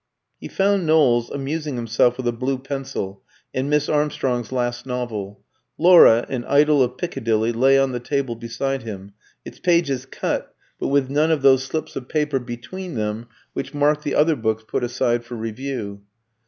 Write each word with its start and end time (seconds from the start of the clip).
He 0.39 0.47
found 0.47 0.87
Knowles 0.87 1.29
amusing 1.29 1.75
himself 1.75 2.17
with 2.17 2.27
a 2.27 2.31
blue 2.31 2.57
pencil 2.57 3.21
and 3.53 3.69
Miss 3.69 3.87
Armstrong's 3.87 4.51
last 4.51 4.83
novel. 4.83 5.43
"Laura: 5.77 6.25
An 6.27 6.43
Idyll 6.45 6.81
of 6.81 6.97
Piccadilly" 6.97 7.51
lay 7.51 7.77
on 7.77 7.91
the 7.91 7.99
table 7.99 8.33
beside 8.35 8.81
him, 8.81 9.11
its 9.45 9.59
pages 9.59 10.07
cut, 10.07 10.55
but 10.79 10.87
with 10.87 11.11
none 11.11 11.29
of 11.29 11.43
those 11.43 11.63
slips 11.65 11.95
of 11.95 12.09
paper 12.09 12.39
between 12.39 12.95
them 12.95 13.27
which 13.53 13.75
marked 13.75 14.03
the 14.03 14.15
other 14.15 14.35
books 14.35 14.63
put 14.67 14.83
aside 14.83 15.23
for 15.23 15.35
review. 15.35 16.01